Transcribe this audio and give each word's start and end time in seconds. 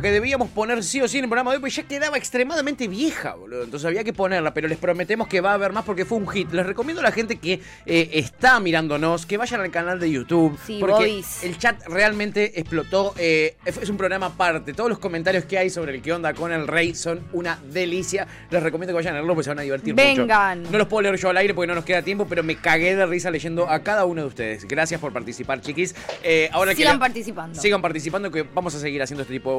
que 0.00 0.10
debíamos 0.10 0.48
poner 0.50 0.82
sí 0.84 1.00
o 1.00 1.08
sí 1.08 1.18
en 1.18 1.24
el 1.24 1.30
programa 1.30 1.50
de 1.50 1.56
hoy, 1.56 1.60
pues 1.60 1.74
ya 1.76 1.82
quedaba 1.84 2.16
extremadamente 2.16 2.88
vieja, 2.88 3.34
boludo. 3.34 3.64
Entonces 3.64 3.86
había 3.86 4.04
que 4.04 4.12
ponerla, 4.12 4.52
pero 4.54 4.68
les 4.68 4.78
prometemos 4.78 5.28
que 5.28 5.40
va 5.40 5.50
a 5.50 5.54
haber 5.54 5.72
más 5.72 5.84
porque 5.84 6.04
fue 6.04 6.18
un 6.18 6.28
hit. 6.28 6.52
Les 6.52 6.66
recomiendo 6.66 7.00
a 7.00 7.04
la 7.04 7.12
gente 7.12 7.36
que 7.36 7.60
eh, 7.86 8.10
está 8.14 8.60
mirándonos 8.60 9.26
que 9.26 9.36
vayan 9.36 9.60
al 9.60 9.70
canal 9.70 9.98
de 10.00 10.10
YouTube. 10.10 10.58
Sí, 10.66 10.78
porque 10.80 10.94
boys. 10.94 11.44
el 11.44 11.58
chat 11.58 11.86
realmente 11.88 12.58
explotó. 12.60 13.14
eh, 13.18 13.56
es 13.64 13.88
un 13.90 13.96
programa 13.96 14.26
aparte. 14.26 14.72
Todos 14.72 14.90
los 14.90 14.98
comentarios 14.98 15.44
que 15.44 15.58
hay 15.58 15.70
sobre 15.70 15.94
el 15.94 16.02
que 16.02 16.12
onda 16.12 16.32
con 16.34 16.52
el 16.52 16.66
rey 16.66 16.94
son 16.94 17.20
una 17.32 17.58
delicia. 17.72 18.26
Les 18.50 18.62
recomiendo 18.62 18.92
que 18.92 18.96
vayan 18.96 19.14
a 19.14 19.18
leerlo 19.18 19.34
porque 19.34 19.44
se 19.44 19.50
van 19.50 19.58
a 19.60 19.62
divertir 19.62 19.94
Vengan. 19.94 20.60
mucho. 20.60 20.72
No 20.72 20.78
los 20.78 20.86
puedo 20.88 21.02
leer 21.02 21.16
yo 21.16 21.28
al 21.30 21.36
aire 21.36 21.54
porque 21.54 21.66
no 21.68 21.74
nos 21.74 21.84
queda 21.84 22.02
tiempo, 22.02 22.26
pero 22.28 22.42
me 22.42 22.56
cagué 22.56 22.96
de 22.96 23.06
risa 23.06 23.30
leyendo 23.30 23.68
a 23.68 23.80
cada 23.82 24.04
uno 24.04 24.22
de 24.22 24.28
ustedes. 24.28 24.66
Gracias 24.66 25.00
por 25.00 25.12
participar, 25.12 25.60
chiquis. 25.60 25.94
Eh, 26.22 26.48
ahora 26.52 26.72
que 26.72 26.78
Sigan 26.78 26.98
participando. 26.98 27.60
Sigan 27.60 27.82
participando 27.82 28.30
que 28.30 28.42
vamos 28.42 28.74
a 28.74 28.80
seguir 28.80 29.02
haciendo 29.02 29.22
este 29.22 29.34
tipo 29.34 29.50
de 29.50 29.56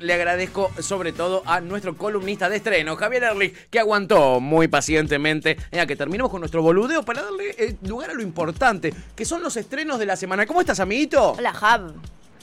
Le 0.00 0.12
agradezco 0.14 0.70
sobre 0.80 1.12
todo 1.12 1.42
a 1.44 1.60
nuestro 1.60 1.96
columnista 1.96 2.48
de 2.48 2.56
estreno, 2.56 2.96
Javier 2.96 3.24
Erlich, 3.24 3.68
que 3.68 3.78
aguantó 3.78 4.40
muy 4.40 4.68
pacientemente 4.68 5.56
eh, 5.70 5.80
a 5.80 5.86
que 5.86 5.96
terminemos 5.96 6.30
con 6.30 6.40
nuestro 6.40 6.62
boludeo 6.62 7.02
para 7.02 7.22
darle 7.22 7.54
eh, 7.58 7.76
lugar 7.82 8.10
a 8.10 8.14
lo 8.14 8.22
importante, 8.22 8.94
que 9.14 9.24
son 9.24 9.42
los 9.42 9.56
estrenos 9.56 9.98
de 9.98 10.06
la 10.06 10.16
semana. 10.16 10.46
¿Cómo 10.46 10.60
estás, 10.60 10.80
amiguito? 10.80 11.32
Hola, 11.32 11.52
Jab. 11.52 11.92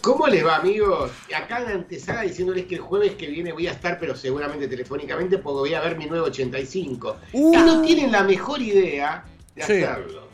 ¿Cómo 0.01 0.27
les 0.27 0.45
va, 0.45 0.57
amigos? 0.57 1.11
Acá 1.33 1.61
en 1.61 1.69
antesala 1.69 2.21
diciéndoles 2.23 2.65
que 2.65 2.75
el 2.75 2.81
jueves 2.81 3.13
que 3.15 3.27
viene 3.27 3.53
voy 3.53 3.67
a 3.67 3.71
estar, 3.71 3.97
pero 3.99 4.15
seguramente 4.15 4.67
telefónicamente, 4.67 5.37
porque 5.37 5.59
voy 5.59 5.73
a 5.73 5.79
ver 5.81 5.97
mi 5.97 6.05
985. 6.07 7.17
Uh. 7.31 7.53
Y 7.53 7.57
no 7.57 7.81
tienen 7.81 8.11
la 8.11 8.23
mejor 8.23 8.61
idea 8.61 9.23
de 9.55 9.61
Sí. 9.63 9.71
hacerlo. 9.81 10.27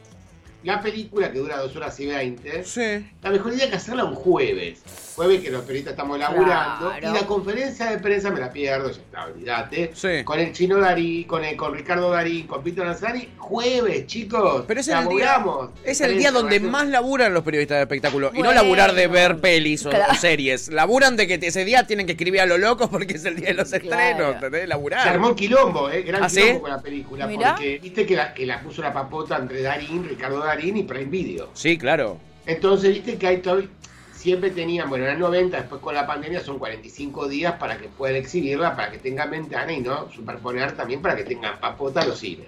La 0.63 0.81
película 0.81 1.31
que 1.31 1.39
dura 1.39 1.57
2 1.59 1.73
horas 1.75 1.97
y 2.01 2.07
20, 2.07 2.63
Sí. 2.65 3.07
la 3.21 3.29
mejor 3.29 3.53
idea 3.53 3.65
es 3.65 3.69
que 3.69 3.77
hacerla 3.77 4.03
un 4.05 4.15
jueves. 4.15 4.81
Jueves 5.19 5.41
que 5.41 5.49
los 5.51 5.63
periodistas 5.63 5.91
estamos 5.91 6.17
laburando. 6.17 6.91
Claro. 6.97 7.09
Y 7.09 7.13
la 7.19 7.27
conferencia 7.27 7.87
de 7.91 7.97
prensa 7.97 8.31
me 8.31 8.39
la 8.39 8.53
pierdo, 8.53 8.89
ya 8.89 8.97
está, 9.01 9.25
olvídate. 9.25 9.91
Sí. 9.93 10.23
Con 10.23 10.39
el 10.39 10.53
chino 10.53 10.77
Darí, 10.77 11.25
con, 11.25 11.43
el, 11.43 11.57
con 11.57 11.73
Ricardo 11.73 12.09
Darí, 12.09 12.43
con 12.43 12.63
Pito 12.63 12.85
Lanzani. 12.85 13.27
Jueves, 13.37 14.07
chicos. 14.07 14.63
Pero 14.65 14.79
es 14.79 14.87
el, 14.87 14.93
día, 14.93 15.01
Laburamos. 15.01 15.69
es 15.83 15.99
el 15.99 16.17
día 16.17 16.31
donde 16.31 16.61
más 16.61 16.87
laburan 16.87 17.33
los 17.33 17.43
periodistas 17.43 17.79
de 17.79 17.81
espectáculo. 17.81 18.31
Y 18.33 18.41
no 18.41 18.53
laburar 18.53 18.93
de 18.93 19.07
ver 19.07 19.39
pelis 19.39 19.85
o, 19.85 19.89
Claro. 19.89 20.13
o 20.13 20.15
series. 20.15 20.69
Laburan 20.69 21.17
de 21.17 21.27
que 21.27 21.33
ese 21.45 21.65
día 21.65 21.85
tienen 21.85 22.05
que 22.05 22.13
escribir 22.13 22.39
a 22.39 22.45
lo 22.45 22.57
locos 22.57 22.87
porque 22.89 23.15
es 23.15 23.25
el 23.25 23.35
día 23.35 23.47
de 23.49 23.55
los 23.55 23.69
Claro. 23.71 23.83
estrenos. 23.85 24.35
¿Entendés? 24.35 24.61
Se 24.61 24.67
Laburar. 24.67 25.07
armó 25.09 25.27
un 25.29 25.35
quilombo, 25.35 25.89
¿eh? 25.89 26.03
Gran 26.03 26.23
¿Ah, 26.23 26.29
sí? 26.29 26.39
quilombo 26.41 26.61
con 26.61 26.69
la 26.71 26.81
película. 26.81 27.27
Mirá. 27.27 27.55
Porque 27.55 27.79
viste 27.79 28.05
que 28.05 28.15
la, 28.15 28.33
que 28.33 28.45
la 28.45 28.61
puso 28.61 28.81
la 28.81 28.93
papota 28.93 29.35
entre 29.35 29.61
Darín, 29.63 30.07
Ricardo 30.07 30.39
Darín 30.39 30.77
y 30.77 30.83
Prime 30.83 31.05
Video. 31.11 31.49
Sí, 31.53 31.77
claro. 31.77 32.17
Entonces, 32.45 32.93
viste 32.93 33.17
que 33.17 33.27
hay 33.27 33.37
todo- 33.39 33.61
siempre 34.19 34.51
tenían, 34.51 34.89
bueno, 34.89 35.05
en 35.05 35.11
el 35.11 35.19
90, 35.19 35.55
después 35.55 35.81
con 35.81 35.95
la 35.95 36.05
pandemia, 36.05 36.41
son 36.41 36.59
45 36.59 37.29
días 37.29 37.53
para 37.53 37.77
que 37.77 37.87
puedan 37.87 38.17
exhibirla, 38.17 38.75
para 38.75 38.91
que 38.91 38.97
tengan 38.97 39.31
ventana 39.31 39.71
y 39.71 39.79
no 39.79 40.11
superponer 40.11 40.73
también 40.73 41.01
para 41.01 41.15
que 41.15 41.23
tengan 41.23 41.57
papota 41.61 42.05
los 42.05 42.19
cines. 42.19 42.47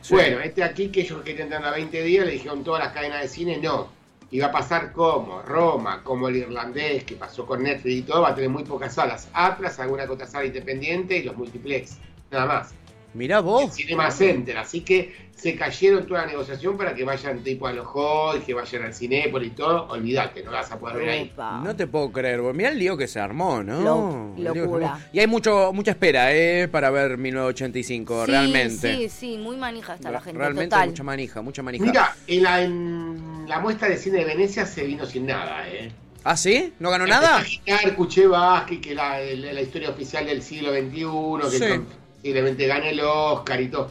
Sí. 0.00 0.14
Bueno, 0.14 0.38
este 0.38 0.62
aquí 0.62 0.90
que 0.90 1.00
ellos 1.00 1.22
querían 1.22 1.48
tener 1.48 1.66
a 1.66 1.72
20 1.72 2.02
días, 2.04 2.24
le 2.24 2.32
dijeron 2.32 2.62
todas 2.62 2.84
las 2.84 2.92
cadenas 2.92 3.20
de 3.20 3.28
cine, 3.28 3.58
no. 3.60 3.88
Iba 4.30 4.46
a 4.46 4.52
pasar 4.52 4.92
como 4.92 5.42
Roma, 5.42 6.02
como 6.04 6.28
el 6.28 6.36
irlandés, 6.36 7.02
que 7.02 7.16
pasó 7.16 7.46
con 7.46 7.64
Netflix 7.64 7.96
y 7.96 8.02
todo, 8.02 8.22
va 8.22 8.28
a 8.28 8.34
tener 8.36 8.48
muy 8.48 8.62
pocas 8.62 8.94
salas. 8.94 9.28
Atlas, 9.32 9.80
alguna 9.80 10.06
que 10.06 10.12
otra 10.12 10.26
sala 10.28 10.46
independiente 10.46 11.18
y 11.18 11.24
los 11.24 11.36
multiplex, 11.36 11.98
nada 12.30 12.46
más. 12.46 12.74
Mirá 13.14 13.38
El 13.38 13.42
vos. 13.44 13.74
Cinema 13.74 14.10
Center, 14.10 14.56
así 14.58 14.80
que 14.80 15.30
se 15.36 15.56
cayeron 15.56 16.06
toda 16.06 16.20
la 16.22 16.26
negociación 16.28 16.76
para 16.78 16.94
que 16.94 17.02
vayan 17.04 17.42
tipo 17.42 17.66
a 17.66 17.72
los 17.72 17.86
halls, 17.94 18.44
que 18.44 18.54
vayan 18.54 18.84
al 18.84 18.94
Cinépolis 18.94 19.48
y 19.52 19.54
todo, 19.56 19.88
olvídate, 19.88 20.42
no 20.44 20.50
la 20.52 20.58
vas 20.60 20.70
a 20.70 20.78
poder 20.78 20.96
ver 20.98 21.08
ahí. 21.08 21.32
No 21.64 21.74
te 21.74 21.86
puedo 21.88 22.12
creer, 22.12 22.40
vos. 22.40 22.54
Mirá 22.54 22.70
el 22.70 22.78
lío 22.78 22.96
que 22.96 23.08
se 23.08 23.18
armó, 23.18 23.62
¿no? 23.62 23.80
Lo- 23.82 24.34
El 24.36 24.44
locura. 24.44 24.92
armó. 24.94 25.04
Y 25.12 25.18
hay 25.20 25.26
mucho, 25.26 25.72
mucha 25.72 25.90
espera, 25.92 26.32
¿eh? 26.34 26.68
Para 26.68 26.90
ver 26.90 27.18
1985, 27.18 28.24
Sí, 28.26 28.30
realmente. 28.30 28.96
Sí, 28.96 29.08
sí, 29.08 29.38
muy 29.38 29.56
manija 29.56 29.94
está 29.94 30.10
la 30.10 30.20
gente. 30.20 30.38
Realmente 30.38 30.70
total. 30.70 30.88
mucha 30.90 31.02
manija, 31.02 31.42
mucha 31.42 31.62
manija. 31.62 31.84
Mira, 31.84 32.16
en 32.26 32.42
la, 32.42 32.62
en 32.62 33.44
la 33.48 33.58
muestra 33.60 33.88
de 33.88 33.96
cine 33.96 34.18
de 34.18 34.24
Venecia 34.24 34.64
se 34.64 34.84
vino 34.84 35.04
sin 35.06 35.26
nada, 35.26 35.68
¿eh? 35.68 35.90
¿Ah, 36.24 36.36
sí? 36.36 36.72
¿No 36.78 36.88
ganó 36.90 37.04
nada? 37.06 37.38
Imaginar, 37.40 37.80
escuché 37.84 38.28
Vázquez, 38.28 38.80
que 38.80 38.94
la, 38.94 39.18
la 39.20 39.60
historia 39.60 39.90
oficial 39.90 40.24
del 40.24 40.40
siglo 40.40 40.70
XXI, 40.72 41.50
que 41.50 41.58
Sí. 41.58 41.80
Posiblemente 42.22 42.68
gane 42.68 42.90
el 42.90 43.00
Oscar 43.00 43.60
y 43.60 43.68
todo. 43.68 43.90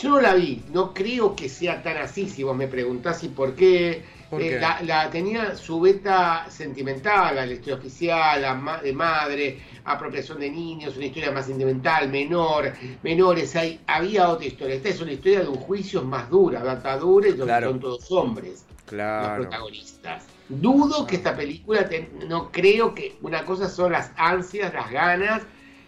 Yo 0.00 0.08
no 0.08 0.20
la 0.22 0.32
vi, 0.34 0.62
no 0.72 0.94
creo 0.94 1.36
que 1.36 1.50
sea 1.50 1.82
tan 1.82 1.98
así, 1.98 2.26
si 2.30 2.42
vos 2.42 2.56
me 2.56 2.66
preguntás 2.66 3.22
y 3.24 3.28
por 3.28 3.54
qué. 3.54 4.02
¿Por 4.30 4.40
Eh, 4.40 4.48
qué? 4.48 4.58
La, 4.60 4.80
la- 4.80 5.10
tenía 5.10 5.54
su 5.54 5.78
beta 5.78 6.46
sentimental, 6.48 7.36
la 7.36 7.44
historia 7.44 7.74
oficial, 7.74 8.40
la 8.40 8.54
ma- 8.54 8.80
de 8.80 8.94
madre, 8.94 9.60
apropiación 9.84 10.40
de 10.40 10.48
niños, 10.50 10.96
una 10.96 11.04
historia 11.04 11.30
más 11.30 11.44
sentimental, 11.44 12.08
menor, 12.08 12.72
menores, 13.02 13.54
hay, 13.54 13.80
había 13.86 14.30
otra 14.30 14.46
historia. 14.46 14.76
Esta 14.76 14.88
es 14.88 15.02
una 15.02 15.12
historia 15.12 15.40
de 15.40 15.48
un 15.48 15.56
juicio 15.56 16.02
más 16.02 16.30
dura, 16.30 16.64
data 16.64 16.96
dura 16.96 17.28
y 17.28 17.32
donde 17.32 17.44
Claro. 17.44 17.68
son 17.72 17.80
todos 17.80 18.10
hombres 18.10 18.64
los 18.70 18.78
Claro. 18.86 19.42
protagonistas. 19.42 20.24
Dudo 20.48 21.06
que 21.06 21.16
esta 21.16 21.36
película, 21.36 21.86
te- 21.86 22.08
no 22.26 22.50
creo 22.50 22.94
que 22.94 23.16
una 23.20 23.44
cosa 23.44 23.68
son 23.68 23.92
las 23.92 24.10
ansias, 24.16 24.72
las 24.72 24.90
ganas, 24.90 25.42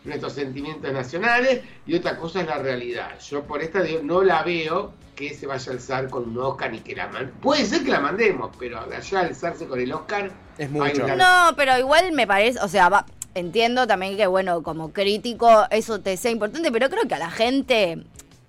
nuestros 0.04 0.32
sentimientos 0.34 0.92
nacionales 0.92 1.62
y 1.87 1.94
otra 1.97 2.16
cosa 2.16 2.41
es 2.42 2.47
la 2.47 2.59
realidad. 2.59 3.19
Yo 3.28 3.42
por 3.44 3.62
esta 3.62 3.82
digo, 3.82 4.00
no 4.03 4.22
la 4.22 4.42
veo 4.42 4.92
que 5.16 5.32
se 5.34 5.47
vaya 5.47 5.70
a 5.70 5.75
alzar 5.75 6.09
con 6.10 6.28
un 6.31 6.38
Oscar 6.38 6.72
ni 6.72 6.81
que 6.81 6.94
la 6.97 7.06
mande. 7.09 7.32
Puede 7.41 7.65
ser 7.65 7.84
que 7.84 7.91
la 7.91 8.00
mandemos, 8.00 8.50
pero 8.59 8.81
allá 8.81 9.20
alzarse 9.20 9.66
con 9.66 9.81
el 9.81 9.93
Oscar 9.93 10.31
Es 10.59 10.70
mucho. 10.70 11.04
una- 11.04 11.16
No, 11.50 11.56
pero 11.56 11.78
igual 11.78 12.12
me 12.12 12.26
parece, 12.26 12.59
o 12.60 12.69
sea, 12.69 12.88
va- 12.88 13.06
entiendo 13.34 13.87
también 13.87 14.16
que, 14.16 14.26
bueno, 14.26 14.62
como 14.62 14.93
crítico 14.93 15.66
eso 15.70 16.00
te 16.00 16.16
sea 16.16 16.31
importante, 16.31 16.70
pero 16.72 16.91
creo 16.91 17.06
que 17.09 17.14
a 17.14 17.19
la 17.19 17.31
gente, 17.31 18.04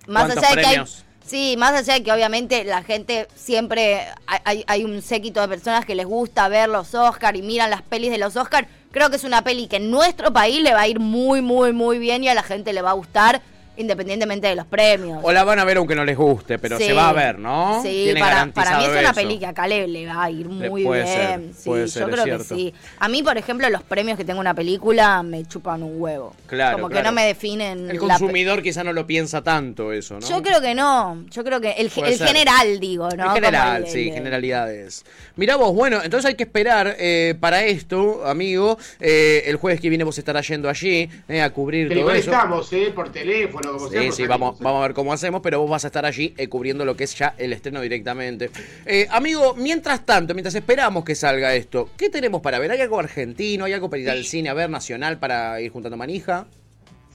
más 0.06 0.24
¿Cuántos 0.26 0.44
allá 0.44 0.56
de 0.56 0.60
que 0.62 0.66
hay... 0.68 0.84
Sí, 1.24 1.56
más 1.58 1.72
allá 1.72 1.94
de 1.94 2.04
que 2.04 2.12
obviamente 2.12 2.62
la 2.62 2.84
gente 2.84 3.26
siempre 3.34 4.00
hay- 4.28 4.40
hay, 4.44 4.64
hay 4.68 4.84
un 4.84 5.02
séquito 5.02 5.40
de 5.40 5.48
personas 5.48 5.84
que 5.84 5.96
les 5.96 6.06
gusta 6.06 6.46
ver 6.48 6.68
los 6.68 6.94
Oscar 6.94 7.34
y 7.34 7.42
miran 7.42 7.68
las 7.70 7.82
pelis 7.82 8.12
de 8.12 8.18
los 8.18 8.36
Oscar. 8.36 8.68
Creo 8.96 9.10
que 9.10 9.16
es 9.16 9.24
una 9.24 9.44
peli 9.44 9.66
que 9.66 9.76
en 9.76 9.90
nuestro 9.90 10.32
país 10.32 10.62
le 10.62 10.72
va 10.72 10.80
a 10.80 10.88
ir 10.88 11.00
muy, 11.00 11.42
muy, 11.42 11.74
muy 11.74 11.98
bien 11.98 12.24
y 12.24 12.28
a 12.28 12.34
la 12.34 12.42
gente 12.42 12.72
le 12.72 12.80
va 12.80 12.92
a 12.92 12.94
gustar 12.94 13.42
independientemente 13.76 14.46
de 14.46 14.54
los 14.56 14.66
premios. 14.66 15.20
O 15.22 15.32
la 15.32 15.44
van 15.44 15.58
a 15.58 15.64
ver 15.64 15.76
aunque 15.76 15.94
no 15.94 16.04
les 16.04 16.16
guste, 16.16 16.58
pero 16.58 16.78
Sí. 16.78 16.84
se 16.86 16.92
va 16.92 17.08
a 17.08 17.12
ver, 17.12 17.38
¿no? 17.38 17.80
Sí, 17.82 18.02
Tiene 18.04 18.20
para, 18.20 18.46
para 18.52 18.78
mí 18.78 18.84
es 18.84 18.90
una 18.90 19.00
eso. 19.02 19.14
peli 19.14 19.38
que 19.38 19.46
acá 19.46 19.66
le, 19.66 19.86
le 19.88 20.06
va 20.06 20.24
a 20.24 20.30
ir 20.30 20.48
muy 20.48 20.84
puede 20.84 21.02
bien. 21.04 21.14
ser, 21.14 21.40
sí, 21.54 21.62
puede 21.68 21.82
yo 21.82 21.88
ser, 21.88 22.08
creo 22.10 22.38
que 22.38 22.44
sí. 22.44 22.74
A 22.98 23.08
mí, 23.08 23.22
por 23.22 23.36
ejemplo, 23.38 23.68
los 23.70 23.82
premios 23.82 24.16
que 24.16 24.24
tengo 24.24 24.40
una 24.40 24.54
película 24.54 25.22
me 25.22 25.44
chupan 25.46 25.82
un 25.82 26.00
huevo. 26.00 26.34
Claro, 26.46 26.76
Como 26.76 26.88
que 26.88 26.94
claro. 26.94 27.08
no 27.08 27.12
me 27.12 27.24
definen. 27.26 27.90
El 27.90 27.98
consumidor 27.98 28.62
quizá 28.62 28.82
no 28.84 28.92
lo 28.92 29.06
piensa 29.06 29.42
tanto 29.42 29.92
eso, 29.92 30.18
¿no? 30.20 30.28
Yo 30.28 30.42
creo 30.42 30.60
que 30.60 30.74
no. 30.74 31.24
Yo 31.30 31.44
creo 31.44 31.60
que 31.60 31.72
el, 31.72 31.90
el 32.04 32.18
general, 32.18 32.80
digo, 32.80 33.08
¿no? 33.10 33.24
En 33.26 33.30
general, 33.32 33.84
el- 33.84 33.90
sí, 33.90 34.08
el- 34.08 34.14
generalidades. 34.14 35.04
Mirá 35.36 35.56
vos, 35.56 35.74
bueno, 35.74 36.00
entonces 36.02 36.26
hay 36.28 36.34
que 36.34 36.44
esperar 36.44 36.96
eh, 36.98 37.34
para 37.38 37.64
esto, 37.64 38.26
amigo. 38.26 38.78
Eh, 39.00 39.42
el 39.46 39.56
jueves 39.56 39.80
que 39.80 39.88
viene 39.88 40.04
vos 40.04 40.16
estarás 40.18 40.46
yendo 40.48 40.68
allí 40.68 41.08
eh, 41.28 41.42
a 41.42 41.50
cubrir 41.50 41.88
Pero 41.88 42.00
todo 42.00 42.10
igual 42.10 42.16
eso. 42.16 42.30
estamos, 42.30 42.72
¿eh? 42.72 42.92
Por 42.94 43.10
teléfono, 43.12 43.65
como 43.72 43.88
sea. 43.88 44.02
Sí, 44.02 44.12
sí, 44.12 44.26
vamos, 44.26 44.58
vamos 44.60 44.80
a 44.80 44.86
ver 44.88 44.94
cómo 44.94 45.12
hacemos, 45.12 45.40
pero 45.42 45.60
vos 45.60 45.70
vas 45.70 45.84
a 45.84 45.88
estar 45.88 46.04
allí 46.04 46.34
eh, 46.36 46.48
cubriendo 46.48 46.84
lo 46.84 46.96
que 46.96 47.04
es 47.04 47.14
ya 47.14 47.34
el 47.38 47.52
estreno 47.52 47.80
directamente. 47.80 48.50
Eh, 48.84 49.06
amigo, 49.10 49.54
mientras 49.54 50.04
tanto, 50.04 50.34
mientras 50.34 50.54
esperamos 50.54 51.04
que 51.04 51.14
salga 51.14 51.54
esto, 51.54 51.90
¿qué 51.96 52.10
tenemos 52.10 52.40
para 52.40 52.58
ver? 52.58 52.70
¿Hay 52.70 52.80
algo 52.80 52.98
argentino? 52.98 53.64
¿Hay 53.64 53.72
algo 53.72 53.90
para 53.90 54.02
ir 54.02 54.10
al 54.10 54.24
cine 54.24 54.48
a 54.48 54.54
ver 54.54 54.70
nacional 54.70 55.18
para 55.18 55.60
ir 55.60 55.70
juntando 55.70 55.96
manija? 55.96 56.46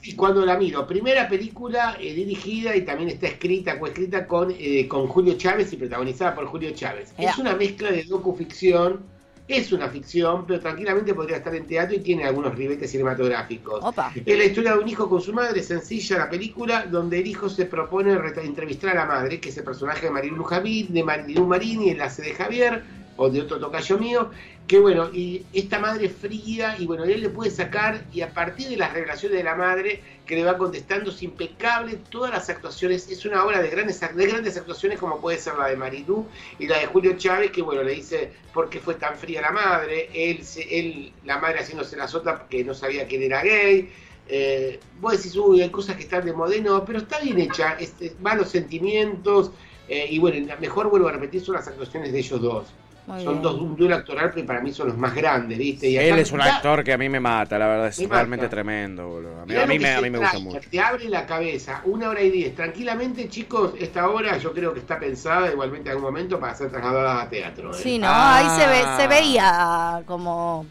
Y 0.04 0.14
cuando 0.14 0.44
la 0.44 0.58
miro, 0.58 0.84
primera 0.86 1.28
película 1.28 1.96
eh, 2.00 2.12
dirigida 2.12 2.74
y 2.74 2.82
también 2.82 3.08
está 3.10 3.28
escrita, 3.28 3.78
coescrita 3.78 4.26
con, 4.26 4.52
eh, 4.58 4.88
con 4.88 5.06
Julio 5.06 5.34
Chávez 5.34 5.72
y 5.72 5.76
protagonizada 5.76 6.34
por 6.34 6.46
Julio 6.46 6.72
Chávez. 6.72 7.14
Es 7.16 7.38
una 7.38 7.54
mezcla 7.54 7.92
de 7.92 8.02
docuficción, 8.02 9.04
es 9.48 9.72
una 9.72 9.88
ficción, 9.88 10.46
pero 10.46 10.60
tranquilamente 10.60 11.14
podría 11.14 11.38
estar 11.38 11.54
en 11.54 11.66
teatro 11.66 11.96
y 11.96 12.00
tiene 12.00 12.24
algunos 12.24 12.54
ribetes 12.54 12.90
cinematográficos. 12.90 13.80
Opa. 13.82 14.12
Es 14.14 14.38
la 14.38 14.44
historia 14.44 14.74
de 14.74 14.78
un 14.78 14.88
hijo 14.88 15.08
con 15.08 15.20
su 15.20 15.32
madre, 15.32 15.62
sencilla 15.62 16.18
la 16.18 16.30
película, 16.30 16.86
donde 16.86 17.18
el 17.18 17.26
hijo 17.26 17.48
se 17.48 17.66
propone 17.66 18.12
entrevistar 18.42 18.90
a 18.90 18.94
la 18.94 19.06
madre, 19.06 19.40
que 19.40 19.48
es 19.48 19.56
el 19.56 19.64
personaje 19.64 20.06
de 20.06 20.12
Marilu 20.12 20.44
Javid, 20.44 20.88
de 20.90 21.02
Marilu 21.02 21.46
Marini, 21.46 21.90
enlace 21.90 22.22
de 22.22 22.34
Javier, 22.34 22.82
o 23.16 23.28
de 23.28 23.42
otro 23.42 23.58
tocayo 23.58 23.98
mío, 23.98 24.30
que 24.66 24.78
bueno, 24.78 25.10
y 25.12 25.44
esta 25.52 25.78
madre 25.78 26.08
fría, 26.08 26.76
y 26.78 26.86
bueno, 26.86 27.04
él 27.04 27.20
le 27.20 27.28
puede 27.28 27.50
sacar, 27.50 28.04
y 28.12 28.22
a 28.22 28.32
partir 28.32 28.68
de 28.68 28.76
las 28.76 28.92
revelaciones 28.92 29.36
de 29.36 29.44
la 29.44 29.54
madre, 29.54 30.00
que 30.24 30.36
le 30.36 30.44
va 30.44 30.56
contestando, 30.56 31.10
es 31.10 31.22
impecable, 31.22 31.98
todas 32.08 32.30
las 32.30 32.48
actuaciones, 32.48 33.10
es 33.10 33.24
una 33.26 33.44
obra 33.44 33.60
de 33.60 33.68
grandes, 33.68 34.00
de 34.00 34.26
grandes 34.26 34.56
actuaciones 34.56 34.98
como 34.98 35.20
puede 35.20 35.38
ser 35.38 35.54
la 35.56 35.68
de 35.68 35.76
Marilu 35.76 36.26
y 36.58 36.66
la 36.68 36.78
de 36.78 36.86
Julio 36.86 37.16
Chávez, 37.18 37.50
que 37.50 37.60
bueno, 37.60 37.82
le 37.82 37.92
dice 37.92 38.32
por 38.54 38.70
qué 38.70 38.78
fue 38.78 38.94
tan 38.94 39.16
fría 39.16 39.42
la 39.42 39.50
madre, 39.50 40.08
él, 40.14 40.40
él 40.70 41.12
la 41.24 41.38
madre 41.38 41.58
haciéndose 41.60 41.96
la 41.96 42.08
sota 42.08 42.38
porque 42.38 42.64
no 42.64 42.72
sabía 42.72 43.06
que 43.06 43.16
él 43.16 43.24
era 43.24 43.42
gay, 43.42 43.90
eh, 44.28 44.80
vos 45.00 45.12
decís, 45.12 45.36
uy, 45.36 45.60
hay 45.60 45.70
cosas 45.70 45.96
que 45.96 46.02
están 46.02 46.24
de 46.24 46.32
modeno, 46.32 46.84
pero 46.84 47.00
está 47.00 47.18
bien 47.20 47.38
hecha, 47.40 47.76
este, 47.78 48.14
los 48.22 48.48
sentimientos, 48.48 49.50
Eh, 49.88 50.06
y 50.10 50.18
bueno, 50.20 50.46
mejor 50.60 50.88
vuelvo 50.88 51.08
a 51.08 51.12
repetir 51.12 51.42
son 51.42 51.56
las 51.56 51.66
actuaciones 51.68 52.12
de 52.12 52.18
ellos 52.20 52.40
dos. 52.40 52.66
Muy 53.04 53.24
son 53.24 53.32
bien. 53.34 53.42
dos, 53.42 53.60
un 53.60 53.76
duelo 53.76 53.96
actoral 53.96 54.32
que 54.32 54.44
para 54.44 54.60
mí 54.60 54.72
son 54.72 54.86
los 54.88 54.96
más 54.96 55.12
grandes, 55.12 55.58
¿viste? 55.58 55.88
Y 55.90 55.96
Él 55.96 56.12
acá- 56.12 56.22
es 56.22 56.30
un 56.30 56.40
actor 56.40 56.84
que 56.84 56.92
a 56.92 56.98
mí 56.98 57.08
me 57.08 57.18
mata, 57.18 57.58
la 57.58 57.66
verdad, 57.66 57.88
es 57.88 57.98
Me 57.98 58.06
realmente 58.06 58.44
mata. 58.46 58.50
tremendo, 58.54 59.08
boludo. 59.08 59.40
A 59.40 59.44
mí, 59.46 59.56
a 59.56 59.66
mí 59.66 59.78
me, 59.80 59.90
a 59.92 60.00
mí 60.00 60.08
me 60.08 60.18
gusta 60.18 60.38
mucho. 60.38 60.60
Te 60.70 60.78
abre 60.80 61.08
la 61.08 61.26
cabeza, 61.26 61.82
una 61.84 62.10
hora 62.10 62.22
y 62.22 62.30
diez. 62.30 62.54
Tranquilamente, 62.54 63.28
chicos, 63.28 63.74
esta 63.80 64.08
hora 64.08 64.38
yo 64.38 64.52
creo 64.52 64.72
que 64.72 64.78
está 64.80 65.00
pensada 65.00 65.50
igualmente 65.50 65.88
en 65.90 65.96
algún 65.96 66.04
momento 66.12 66.38
para 66.38 66.54
ser 66.54 66.70
trasladada 66.70 67.22
a 67.22 67.28
teatro. 67.28 67.72
¿eh? 67.72 67.78
Sí, 67.82 67.98
no, 67.98 68.06
Ah. 68.08 68.36
ahí 68.38 68.60
se, 68.60 68.66
ve, 68.68 68.84
se 68.96 69.08
veía 69.08 70.02
como. 70.06 70.64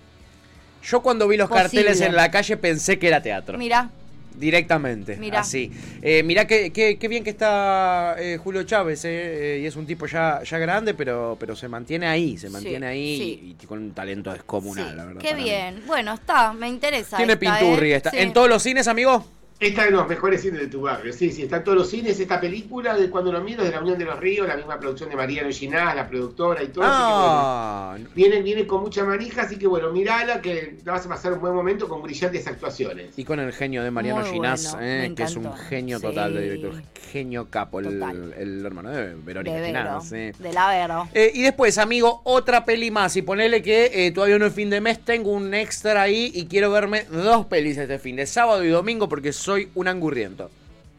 Yo 0.84 1.02
cuando 1.02 1.28
vi 1.28 1.36
los 1.38 1.50
Posible. 1.50 1.64
carteles 1.84 2.02
en 2.02 2.16
la 2.16 2.32
calle 2.32 2.56
pensé 2.58 2.98
que 2.98 3.08
era 3.10 3.22
teatro. 3.22 3.58
Mira, 3.58 3.90
Directamente, 4.36 5.18
Mirá. 5.18 5.42
así. 5.42 5.72
Eh, 6.02 6.24
mirá 6.24 6.48
qué, 6.48 6.72
qué, 6.72 6.98
qué 6.98 7.08
bien 7.08 7.24
que 7.24 7.30
está 7.30 8.16
eh, 8.18 8.38
Julio 8.38 8.64
Chávez, 8.64 9.06
eh, 9.06 9.58
eh, 9.58 9.60
y 9.62 9.66
es 9.66 9.76
un 9.76 9.86
tipo 9.86 10.08
ya, 10.08 10.42
ya 10.44 10.58
grande, 10.58 10.94
pero, 10.94 11.38
pero 11.40 11.56
se 11.56 11.68
mantiene 11.68 12.08
ahí, 12.08 12.38
se 12.38 12.50
mantiene 12.50 12.88
ahí 12.88 13.18
sí. 13.18 13.56
y, 13.60 13.64
y 13.64 13.66
con 13.68 13.80
un 13.80 13.92
talento 13.94 14.32
descomunal, 14.32 14.90
sí, 14.90 14.96
la 14.96 15.06
verdad. 15.06 15.22
qué 15.22 15.36
mí. 15.36 15.44
bien. 15.44 15.84
Bueno, 15.86 16.14
está, 16.14 16.54
me 16.54 16.68
interesa. 16.68 17.18
Tiene 17.18 17.34
esta, 17.34 17.58
pinturri 17.60 17.92
¿eh? 17.94 17.98
esta. 17.98 18.10
¿En 18.14 18.34
todos 18.34 18.50
los 18.50 18.64
cines, 18.64 18.88
amigo? 18.88 19.26
Está 19.62 19.86
en 19.86 19.94
los 19.94 20.08
mejores 20.08 20.42
cines 20.42 20.60
de 20.60 20.66
tu 20.66 20.82
barrio, 20.82 21.14
sí, 21.14 21.30
sí, 21.32 21.44
está 21.44 21.58
en 21.58 21.64
todos 21.64 21.78
los 21.78 21.88
cines. 21.92 22.20
Esta 22.20 22.42
película, 22.42 22.96
de 22.98 23.12
cuando 23.12 23.32
lo 23.32 23.42
miro, 23.42 23.64
de 23.64 23.70
la 23.70 23.80
Unión 23.80 23.96
de 24.00 24.06
los 24.06 24.20
Ríos, 24.20 24.48
la 24.48 24.56
misma 24.58 24.80
producción 24.80 25.08
de 25.12 25.16
Mariano 25.16 25.52
Ginás, 25.52 25.96
la 25.96 26.10
productora 26.10 26.64
y 26.64 26.70
todo. 26.70 26.84
así 26.84 26.98
que, 26.98 27.04
bueno, 27.04 27.22
Ah, 27.44 27.98
Viene, 28.16 28.42
viene 28.42 28.66
con 28.66 28.82
mucha 28.82 29.04
manija, 29.04 29.44
así 29.44 29.58
que 29.58 29.68
bueno, 29.68 29.92
mirala, 29.92 30.42
que 30.42 30.78
te 30.84 30.90
vas 30.90 31.06
a 31.06 31.10
pasar 31.10 31.34
un 31.34 31.42
buen 31.42 31.54
momento 31.54 31.88
con 31.88 32.02
brillantes 32.02 32.48
actuaciones. 32.48 33.14
y 33.16 33.24
con 33.24 33.40
el 33.40 33.54
genio 33.54 33.84
de 33.84 33.92
Mariano 33.92 34.22
Muy 34.22 34.32
Ginás, 34.32 34.72
bueno, 34.74 34.84
eh, 34.88 35.14
que 35.16 35.24
es 35.24 35.36
un 35.36 35.54
genio 35.56 36.00
Sí. 36.00 36.06
total 36.08 36.34
de 36.34 36.42
director. 36.42 36.82
Genio 37.12 37.48
capo, 37.52 37.80
el, 37.82 38.66
hermano 38.66 38.90
de 38.90 39.14
Verónica 39.14 39.54
de 39.56 39.62
Vero, 39.62 39.80
Ginás. 39.80 40.12
eh. 40.14 40.34
de 40.40 40.54
la 40.54 40.70
Vero. 40.70 41.08
Eh, 41.14 41.32
y 41.36 41.44
después, 41.44 41.78
amigo, 41.78 42.22
otra 42.24 42.66
peli 42.66 42.90
más. 42.90 43.16
Y 43.16 43.22
ponele 43.22 43.62
que 43.62 44.08
eh, 44.08 44.12
todavía 44.12 44.40
no 44.40 44.48
es 44.48 44.54
fin 44.56 44.72
de 44.72 44.82
mes, 44.82 45.00
tengo 45.06 45.32
un 45.32 45.54
extra 45.54 46.02
ahí 46.02 46.32
y 46.34 46.48
quiero 46.48 46.72
verme 46.72 47.04
dos 47.12 47.46
pelis 47.46 47.78
este 47.78 48.00
fin 48.00 48.16
de 48.16 48.26
sábado 48.26 48.64
y 48.64 48.70
domingo 48.70 49.08
porque 49.08 49.34
soy 49.52 49.70
un 49.76 49.88
angurriento. 49.88 50.50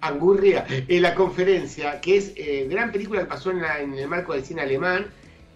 Angurria, 0.00 0.66
en 0.68 1.00
la 1.02 1.14
conferencia, 1.14 2.00
que 2.00 2.16
es 2.16 2.32
eh, 2.36 2.66
gran 2.68 2.90
película 2.92 3.20
que 3.20 3.26
pasó 3.26 3.50
en, 3.50 3.62
la- 3.62 3.80
en 3.80 3.94
el 3.94 4.08
marco 4.08 4.32
del 4.34 4.44
cine 4.44 4.62
alemán, 4.62 5.06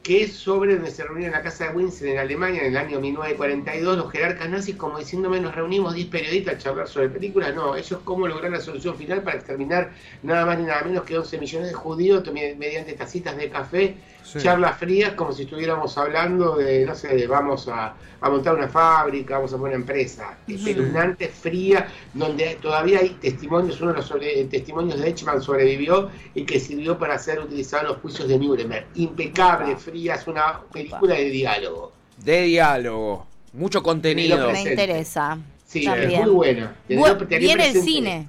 que 0.07 0.23
es 0.23 0.35
sobre 0.35 0.77
donde 0.77 0.93
se 0.93 1.03
reunieron 1.03 1.35
en 1.35 1.39
la 1.41 1.43
casa 1.43 1.65
de 1.65 1.71
Windsor 1.77 2.07
en 2.07 2.19
Alemania 2.19 2.61
en 2.63 2.69
el 2.69 2.77
año 2.77 3.01
1942 3.01 3.99
los 3.99 4.13
jerarcas 4.13 4.49
nazis 4.49 4.77
como 4.77 4.99
diciéndome 5.01 5.41
nos 5.41 5.53
reunimos 5.53 5.95
10 5.95 6.07
periodistas 6.09 6.55
a 6.55 6.59
charlar 6.59 6.87
sobre 6.89 7.09
películas, 7.09 7.53
no, 7.57 7.75
ellos 7.75 8.01
cómo 8.05 8.29
lograr 8.29 8.53
la 8.53 8.61
solución 8.61 8.95
final 8.97 9.23
para 9.23 9.37
exterminar 9.39 9.91
nada 10.23 10.47
más 10.47 10.59
ni 10.59 10.65
nada 10.65 10.85
menos 10.85 11.03
que 11.05 11.19
11 11.19 11.39
millones 11.39 11.69
de 11.71 11.75
judíos 11.75 12.23
mediante 12.57 12.93
tacitas 12.93 13.37
de 13.37 13.51
café, 13.51 13.97
Sí. 14.23 14.41
charlas 14.41 14.77
frías 14.79 15.13
como 15.15 15.31
si 15.33 15.43
estuviéramos 15.45 15.97
hablando 15.99 16.57
de, 16.57 16.85
no 16.85 16.95
sé, 16.97 17.15
de 17.15 17.27
vamos 17.29 17.69
a, 17.69 17.95
a 18.21 18.31
montar 18.31 18.57
una 18.57 18.69
fábrica, 18.69 19.37
vamos 19.37 19.53
a 19.53 19.57
poner 19.57 19.77
una 19.77 19.83
empresa, 19.83 20.37
espeluznante, 20.49 21.29
fría, 21.29 21.87
donde 22.13 22.57
todavía 22.61 22.99
hay 23.01 23.11
testimonios, 23.21 23.81
uno 23.81 23.91
de 23.93 23.99
los 23.99 24.07
sobre- 24.07 24.45
testimonios 24.47 24.99
de 24.99 25.07
Eichmann 25.07 25.41
sobrevivió 25.41 26.11
y 26.35 26.45
que 26.45 26.59
sirvió 26.59 26.99
para 26.99 27.19
ser 27.21 27.39
utilizado 27.39 27.83
en 27.83 27.89
los 27.91 27.99
juicios 27.99 28.27
de 28.29 28.39
Nuremberg. 28.39 28.87
Impecable, 28.95 29.75
Opa. 29.75 29.77
fría, 29.77 29.96
es 30.09 30.27
una 30.27 30.61
película 30.73 31.15
de 31.15 31.31
diálogo. 31.31 31.93
De 32.19 32.43
diálogo. 32.43 33.27
Mucho 33.53 33.83
contenido. 33.83 34.51
Me 34.53 34.63
interesa. 34.63 35.39
Sí, 35.67 35.85
es 35.87 36.21
muy 36.21 36.31
buena. 36.31 36.75
Bu- 36.89 37.27
viene 37.39 37.69
el 37.71 37.83
cine. 37.83 38.29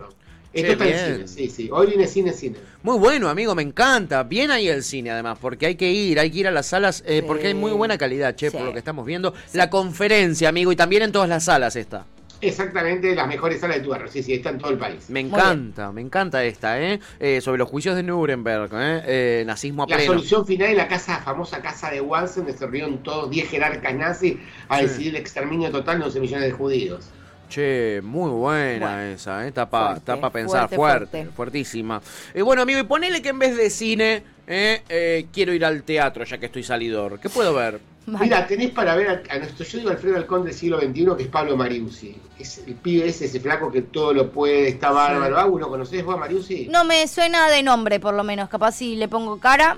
Esto, 0.54 0.72
está 0.72 0.86
en 0.86 0.90
bien. 0.92 1.28
cine, 1.28 1.28
sí, 1.28 1.50
sí. 1.56 1.70
Hoy 1.72 1.88
viene 1.88 2.08
cine, 2.08 2.34
cine. 2.34 2.58
Muy 2.82 2.98
bueno, 2.98 3.30
amigo, 3.30 3.54
me 3.54 3.62
encanta. 3.62 4.24
Bien 4.24 4.50
ahí 4.50 4.68
el 4.68 4.82
cine, 4.84 5.12
además, 5.12 5.38
porque 5.40 5.68
hay 5.68 5.76
que 5.76 5.92
ir, 5.92 6.20
hay 6.20 6.32
que 6.32 6.40
ir 6.40 6.48
a 6.48 6.52
las 6.52 6.68
salas, 6.68 7.04
eh, 7.06 7.20
Sí. 7.20 7.26
porque 7.28 7.48
hay 7.48 7.54
muy 7.54 7.72
buena 7.72 7.98
calidad, 7.98 8.34
che, 8.36 8.50
por 8.50 8.62
lo 8.62 8.72
que 8.74 8.80
estamos 8.80 9.06
viendo. 9.06 9.34
La 9.54 9.70
conferencia, 9.70 10.50
amigo, 10.50 10.72
y 10.72 10.76
también 10.76 11.04
en 11.04 11.12
todas 11.12 11.30
las 11.30 11.44
salas 11.46 11.76
está. 11.76 12.06
Exactamente, 12.40 13.16
las 13.16 13.28
mejores 13.28 13.60
salas 13.60 13.78
de 13.78 13.84
tu 13.84 13.90
barrio. 13.90 14.08
Sí, 14.10 14.22
sí, 14.22 14.34
está 14.34 14.50
en 14.52 14.60
todo 14.60 14.72
el 14.72 14.78
país. 14.78 15.10
Me 15.10 15.20
encanta, 15.22 15.92
me 15.92 16.02
encanta 16.02 16.44
esta, 16.44 16.80
¿eh? 16.82 17.00
Eh, 17.20 17.42
Sobre 17.42 17.58
los 17.58 17.68
juicios 17.70 17.96
de 17.96 18.04
Nuremberg, 18.04 18.70
¿eh? 18.74 19.02
Eh, 19.06 19.44
nazismo 19.46 19.84
a 19.84 19.88
La 19.90 19.96
pleno. 19.98 20.14
solución 20.14 20.46
final 20.46 20.70
en 20.70 20.78
la 20.78 20.88
casa, 20.88 21.18
famosa 21.18 21.62
casa 21.62 21.90
de 21.90 22.00
Wansen, 22.02 22.44
donde 22.44 22.58
se 22.58 22.66
reunieron 22.66 23.02
todos 23.02 23.30
10 23.30 23.50
jerarcas 23.50 23.96
nazis 23.96 24.36
a 24.70 24.78
Sí. 24.78 24.84
decidir 24.84 25.10
el 25.10 25.16
exterminio 25.22 25.72
total 25.72 26.00
de 26.00 26.06
11 26.06 26.20
millones 26.20 26.46
de 26.46 26.52
judíos. 26.52 27.10
Che, 27.48 28.02
muy 28.04 28.30
buena 28.30 28.98
Bueno, 28.98 29.02
esa, 29.14 29.46
¿eh? 29.46 29.48
Está 29.50 29.70
para 29.70 30.00
pensar, 30.32 30.70
fuerte, 30.70 30.76
fuerte, 30.76 31.08
fuerte. 31.08 31.32
fuertísima. 31.36 32.02
Eh, 32.34 32.42
bueno, 32.42 32.62
amigo, 32.62 32.80
y 32.80 32.84
ponele 32.84 33.22
que 33.22 33.30
en 33.30 33.40
vez 33.40 33.56
de 33.56 33.70
cine, 33.70 34.24
eh, 34.46 34.84
eh, 34.90 35.28
quiero 35.32 35.54
ir 35.54 35.64
al 35.66 35.84
teatro, 35.84 36.24
ya 36.26 36.38
que 36.38 36.48
estoy 36.48 36.64
salidor. 36.64 37.20
¿Qué 37.20 37.30
puedo 37.30 37.54
ver? 37.54 37.80
Vale. 38.06 38.26
Mira, 38.26 38.48
tenés 38.48 38.72
para 38.72 38.96
ver 38.96 39.10
a, 39.10 39.36
a 39.36 39.40
nuestro, 39.40 39.66
yo 39.66 39.78
digo 39.80 39.90
Alfredo 39.92 40.16
Alcón 40.18 40.46
del 40.46 40.54
siglo 40.54 40.80
XXI, 40.80 41.06
que 41.18 41.24
es 41.24 41.30
Pablo 41.30 41.58
Mariusi. 41.58 42.22
Es 42.40 42.60
el 42.66 42.76
pibe 42.76 43.08
ese, 43.08 43.26
ese 43.26 43.40
flaco 43.42 43.72
que 43.72 43.82
todo 43.82 44.14
lo 44.14 44.32
puede, 44.32 44.70
está 44.70 44.92
bárbaro. 44.92 45.38
Ah, 45.38 45.46
¿lo 45.48 45.68
conocés 45.70 46.04
vos 46.06 46.16
a 46.16 46.18
Mariusi? 46.18 46.68
No 46.70 46.86
me 46.86 47.08
suena 47.08 47.50
de 47.50 47.64
nombre, 47.64 48.00
por 48.00 48.14
lo 48.14 48.24
menos. 48.24 48.50
Capaz 48.50 48.74
si 48.74 48.96
le 48.96 49.08
pongo 49.10 49.40
cara. 49.40 49.78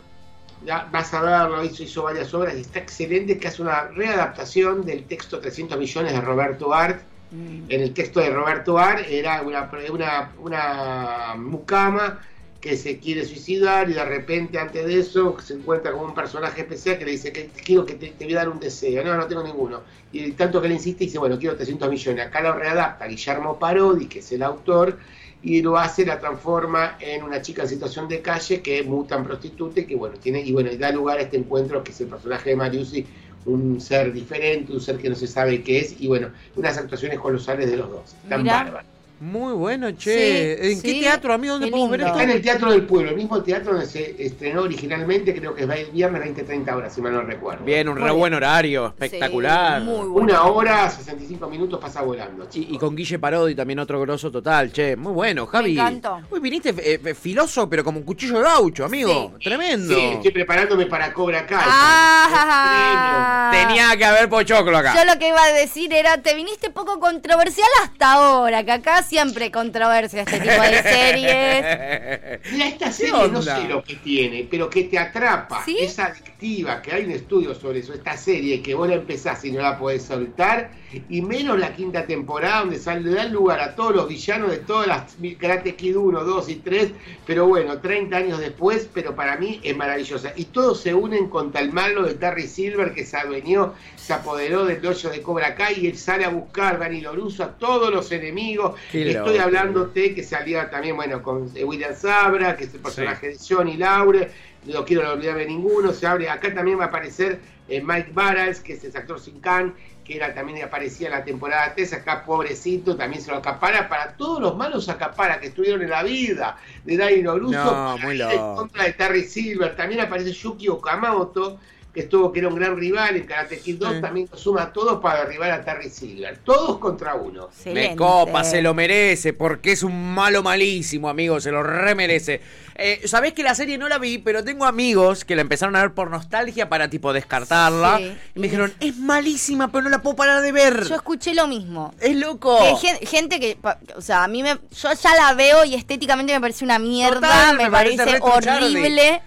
Ya 0.66 0.88
vas 0.92 1.14
a 1.14 1.22
verlo, 1.22 1.64
hizo, 1.64 1.84
hizo 1.84 2.04
varias 2.04 2.34
obras 2.34 2.56
y 2.58 2.62
está 2.62 2.80
excelente, 2.80 3.40
que 3.40 3.48
hace 3.48 3.62
una 3.62 3.86
readaptación 3.88 4.86
del 4.86 5.06
texto 5.06 5.40
300 5.40 5.80
millones 5.80 6.14
de 6.14 6.22
Roberto 6.22 6.74
Art. 6.74 7.02
Mm, 7.32 7.70
En 7.70 7.82
el 7.82 7.94
texto 7.94 8.20
de 8.20 8.32
Roberto 8.32 8.78
Art 8.80 9.06
era 9.08 9.42
una, 9.44 9.70
una, 9.92 10.36
una 10.40 11.36
mucama 11.38 12.20
que 12.60 12.76
se 12.76 13.00
quiere 13.00 13.24
suicidar 13.26 13.90
y 13.90 13.94
de 13.94 14.04
repente 14.04 14.60
antes 14.60 14.86
de 14.86 15.00
eso 15.00 15.40
se 15.40 15.54
encuentra 15.54 15.92
con 15.94 16.06
un 16.06 16.14
personaje 16.14 16.62
especial 16.62 16.98
que 16.98 17.06
le 17.06 17.12
dice 17.12 17.32
que 17.32 17.48
quiero 17.64 17.86
que 17.86 17.94
te, 17.96 18.10
te 18.10 18.26
voy 18.26 18.34
a 18.34 18.40
dar 18.40 18.50
un 18.50 18.60
deseo, 18.60 19.04
no, 19.04 19.16
no 19.16 19.28
tengo 19.28 19.44
ninguno. 19.44 19.84
Y 20.12 20.34
tanto 20.34 20.62
que 20.62 20.68
le 20.68 20.74
insiste 20.76 21.06
dice, 21.06 21.20
bueno, 21.20 21.38
quiero 21.40 21.56
300 21.56 21.90
millones. 21.90 22.26
Acá 22.28 22.42
lo 22.42 22.54
readapta 22.54 23.06
Guillermo 23.08 23.60
Parodi, 23.60 24.08
que 24.08 24.20
es 24.20 24.32
el 24.34 24.44
autor, 24.44 25.00
y 25.42 25.62
lo 25.62 25.78
hace, 25.78 26.06
la 26.06 26.20
transforma 26.20 26.98
en 27.00 27.24
una 27.24 27.42
chica 27.42 27.62
en 27.62 27.70
situación 27.70 28.08
de 28.10 28.22
calle 28.22 28.62
que 28.62 28.84
muta 28.84 29.16
en 29.16 29.24
prostituta 29.24 29.80
y 29.80 29.86
que 29.86 29.96
bueno, 29.96 30.18
tiene, 30.20 30.42
y 30.42 30.52
bueno, 30.52 30.70
y 30.72 30.78
da 30.78 30.92
lugar 30.92 31.20
a 31.20 31.22
este 31.22 31.38
encuentro 31.38 31.84
que 31.84 31.92
es 31.92 32.02
el 32.02 32.08
personaje 32.10 32.50
de 32.50 32.56
Mariusi, 32.58 33.08
un 33.46 33.80
ser 33.80 34.12
diferente, 34.14 34.74
un 34.74 34.82
ser 34.82 34.98
que 34.98 35.10
no 35.10 35.16
se 35.16 35.28
sabe 35.28 35.64
qué 35.64 35.80
es, 35.80 36.00
y 36.00 36.08
bueno, 36.08 36.30
unas 36.56 36.78
actuaciones 36.78 37.20
colosales 37.20 37.70
de 37.70 37.78
los 37.78 37.90
dos. 37.90 38.16
Tan 38.28 38.44
Mirá. 38.44 38.64
bárbaras. 38.64 38.99
Muy 39.20 39.54
bueno, 39.54 39.92
che. 39.92 40.58
Sí, 40.62 40.72
¿En 40.72 40.82
qué 40.82 40.92
sí, 40.92 41.00
teatro, 41.02 41.34
amigo? 41.34 41.54
¿Dónde 41.54 41.68
podemos 41.68 41.92
ver 41.92 42.02
esto? 42.02 42.12
Está 42.14 42.24
en 42.24 42.30
el 42.30 42.42
Teatro 42.42 42.72
del 42.72 42.86
Pueblo, 42.86 43.10
el 43.10 43.18
mismo 43.18 43.44
teatro 43.44 43.74
donde 43.74 43.86
se 43.86 44.16
estrenó 44.24 44.62
originalmente, 44.62 45.36
creo 45.36 45.54
que 45.54 45.64
es 45.64 45.70
el 45.70 45.92
viernes 45.92 46.24
20-30 46.36 46.74
horas, 46.74 46.94
si 46.94 47.02
mal 47.02 47.14
no 47.14 47.22
recuerdo. 47.22 47.66
Bien, 47.66 47.90
un 47.90 47.98
re 47.98 48.12
buen 48.12 48.34
horario, 48.34 48.88
espectacular. 48.88 49.82
Sí, 49.82 49.88
muy 49.88 50.08
bueno. 50.08 50.14
Una 50.14 50.44
hora, 50.44 50.90
65 50.90 51.50
minutos 51.50 51.80
pasa 51.82 52.02
volando. 52.02 52.48
Y, 52.54 52.78
con 52.78 52.96
Guille 52.96 53.20
Parodi 53.20 53.56
también 53.56 53.80
otro 53.80 54.00
grosso 54.00 54.32
total, 54.32 54.72
che. 54.72 54.96
Muy 54.96 55.12
bueno, 55.12 55.46
Javi. 55.48 55.74
encantó. 55.74 56.22
Uy, 56.32 56.40
viniste 56.40 56.70
eh, 56.70 57.02
eh, 57.04 57.14
filoso, 57.14 57.70
pero 57.70 57.84
como 57.84 58.00
un 58.00 58.06
cuchillo 58.06 58.38
de 58.38 58.44
gaucho, 58.44 58.86
amigo. 58.86 59.34
Sí. 59.38 59.44
Tremendo. 59.44 59.96
Sí, 59.96 60.02
estoy 60.14 60.32
preparándome 60.32 60.86
para 60.86 61.12
Cobra 61.14 61.46
Kai. 61.46 61.60
Ah. 61.62 63.52
Tenía 63.52 63.98
que 63.98 64.06
haber 64.06 64.30
pochoclo 64.30 64.78
acá. 64.78 64.96
Yo 64.96 65.04
lo 65.12 65.20
que 65.20 65.28
iba 65.28 65.44
a 65.44 65.52
decir 65.52 65.94
era, 65.94 66.22
te 66.22 66.34
viniste 66.36 66.70
poco 66.70 67.00
controversial 67.00 67.68
hasta 67.84 68.14
ahora, 68.14 68.64
que 68.64 68.72
acá 68.72 69.04
siempre 69.10 69.50
controversia 69.50 70.22
este 70.22 70.40
tipo 70.40 70.62
de 70.62 70.84
series. 70.84 72.42
Mira, 72.52 72.68
esta 72.68 72.86
¿Qué 72.86 72.92
serie 72.92 73.28
no 73.30 73.42
sé 73.42 73.68
lo 73.68 73.84
que 73.84 73.96
tiene, 73.96 74.48
pero 74.50 74.70
que 74.70 74.84
te 74.84 75.00
atrapa, 75.00 75.66
¿Sí? 75.66 75.78
es 75.80 75.98
adictiva, 75.98 76.82
que 76.82 76.92
hay 76.92 77.06
un 77.06 77.12
estudio 77.12 77.56
sobre 77.56 77.80
eso, 77.80 77.94
esta 77.94 78.16
serie 78.16 78.62
que 78.62 78.76
vos 78.76 78.88
la 78.88 78.96
empezás 78.96 79.44
y 79.46 79.52
no 79.52 79.62
la 79.62 79.80
podés 79.80 80.04
soltar, 80.04 80.72
y 81.10 81.22
menos 81.22 81.60
la 81.60 81.76
quinta 81.76 82.06
temporada 82.06 82.60
donde 82.62 82.78
sale, 82.80 83.02
le 83.02 83.12
dan 83.12 83.32
lugar 83.34 83.60
a 83.60 83.76
todos 83.76 83.96
los 83.96 84.08
villanos 84.08 84.52
de 84.52 84.58
todas 84.58 84.88
las 84.88 85.16
Karate 85.40 85.76
Kid 85.76 85.96
1, 85.96 86.24
2 86.24 86.50
y 86.50 86.56
3, 86.56 86.92
pero 87.26 87.48
bueno, 87.48 87.80
30 87.80 88.16
años 88.16 88.40
después, 88.40 88.90
pero 88.94 89.16
para 89.16 89.38
mí 89.38 89.60
es 89.64 89.76
maravillosa. 89.76 90.34
Y 90.36 90.46
todos 90.46 90.82
se 90.82 90.94
unen 90.94 91.30
contra 91.30 91.62
el 91.62 91.72
malo 91.72 92.04
de 92.04 92.16
Terry 92.16 92.48
Silver 92.48 92.94
que 92.94 93.06
se 93.06 93.18
adueñó, 93.18 93.74
se 93.96 94.14
apoderó 94.14 94.66
del 94.66 94.82
dojo 94.82 95.10
de 95.10 95.22
Cobra 95.22 95.56
Kai 95.56 95.80
y 95.80 95.88
él 95.88 95.98
sale 95.98 96.26
a 96.26 96.30
buscar, 96.30 96.80
Dani 96.80 97.02
Loruso, 97.02 97.44
a 97.44 97.58
todos 97.58 97.94
los 97.94 98.12
enemigos. 98.12 98.80
Qué 98.92 98.99
Estoy 99.08 99.34
loco. 99.34 99.44
hablándote 99.44 100.14
que 100.14 100.24
salía 100.24 100.70
también, 100.70 100.96
bueno, 100.96 101.22
con 101.24 101.52
eh, 101.56 101.64
William 101.64 101.96
Sabra, 101.96 102.56
que 102.56 102.66
es 102.66 102.74
el 102.74 102.82
personaje 102.82 103.30
de 103.30 103.38
Johnny 103.38 103.78
Laure, 103.78 104.30
no 104.66 104.86
quiero 104.86 105.12
olvidarme 105.12 105.46
ninguno, 105.46 105.94
se 105.94 106.06
abre, 106.06 106.30
acá 106.30 106.54
también 106.54 106.80
va 106.80 106.86
a 106.86 106.88
aparecer 106.88 107.40
eh, 107.68 107.82
Mike 107.82 108.12
Barrels, 108.14 108.60
que 108.60 108.74
es 108.74 108.84
el 108.84 108.96
actor 108.96 109.20
sin 109.20 109.40
can, 109.40 109.74
que 110.04 110.16
era 110.16 110.34
también 110.34 110.64
aparecía 110.64 111.08
en 111.08 111.14
la 111.14 111.24
temporada 111.24 111.74
3, 111.76 111.94
acá 111.94 112.26
pobrecito, 112.26 112.96
también 112.96 113.22
se 113.22 113.32
lo 113.32 113.38
acapara, 113.38 113.88
para 113.88 114.18
todos 114.18 114.42
los 114.42 114.58
malos 114.58 114.90
acapara 114.90 115.40
que 115.40 115.48
estuvieron 115.48 115.82
en 115.82 115.90
la 115.90 116.04
vida 116.04 116.58
de 116.84 116.98
Dani 116.98 117.22
Loruso, 117.22 117.54
No, 117.54 118.12
en 118.12 118.56
contra 118.56 118.86
de 118.86 118.94
Terry 118.94 119.24
Silver, 119.24 119.76
también 119.76 120.02
aparece 120.02 120.32
Yuki 120.32 120.68
Okamoto, 120.68 121.60
estuvo 122.00 122.32
que 122.32 122.40
era 122.40 122.48
un 122.48 122.56
gran 122.56 122.76
rival 122.78 123.16
en 123.16 123.26
Karate 123.26 123.60
Kid 123.60 123.78
2, 123.78 123.96
Sí. 123.96 124.02
también 124.02 124.28
lo 124.32 124.38
suma 124.38 124.64
a 124.64 124.74
todos 124.74 125.00
para 125.02 125.22
derribar 125.26 125.52
a 125.52 125.64
Terry 125.64 125.90
Silver. 125.90 126.38
Todos 126.44 126.78
contra 126.80 127.16
uno. 127.16 127.46
Excelente. 127.46 127.90
Me 127.92 127.96
copa, 127.96 128.44
se 128.44 128.62
lo 128.62 128.74
merece, 128.74 129.34
porque 129.34 129.72
es 129.74 129.84
un 129.84 130.14
malo 130.14 130.44
malísimo, 130.44 131.10
amigo, 131.10 131.40
se 131.40 131.52
lo 131.52 131.64
remerece. 131.64 132.42
Eh, 132.82 133.02
Sabés 133.08 133.34
que 133.34 133.44
la 133.44 133.56
serie 133.56 133.78
no 133.78 133.90
la 133.90 133.98
vi, 133.98 134.20
pero 134.20 134.42
tengo 134.44 134.66
amigos 134.66 135.26
que 135.26 135.36
la 135.36 135.42
empezaron 135.42 135.76
a 135.76 135.82
ver 135.82 135.94
por 135.94 136.10
nostalgia 136.10 136.70
para 136.70 136.90
tipo 136.90 137.12
descartarla. 137.12 137.98
Sí. 137.98 138.14
Y 138.36 138.40
me 138.40 138.48
dijeron, 138.48 138.74
es 138.80 138.96
malísima, 138.96 139.70
pero 139.70 139.84
no 139.84 139.90
la 139.90 140.02
puedo 140.02 140.16
parar 140.16 140.42
de 140.42 140.52
ver. 140.54 140.86
Yo 140.88 140.96
escuché 140.96 141.34
lo 141.34 141.46
mismo. 141.48 141.94
Es 142.00 142.16
loco. 142.16 142.58
Que 142.82 143.06
gente 143.06 143.40
que, 143.42 143.58
o 143.98 144.02
sea, 144.02 144.24
a 144.24 144.28
mí 144.30 144.44
me, 144.44 144.52
yo 144.72 144.90
ya 144.94 145.16
la 145.16 145.34
veo 145.34 145.66
y 145.66 145.76
estéticamente 145.76 146.32
me 146.34 146.40
parece 146.40 146.64
una 146.64 146.80
mierda, 146.80 147.20
Total, 147.20 147.58
me, 147.58 147.64
me 147.66 147.72
parece 147.72 148.18
horrible. 148.22 149.22